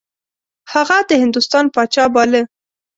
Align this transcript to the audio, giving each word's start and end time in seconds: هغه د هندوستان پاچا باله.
هغه 0.73 0.97
د 1.09 1.11
هندوستان 1.23 1.65
پاچا 1.75 2.05
باله. 2.13 2.41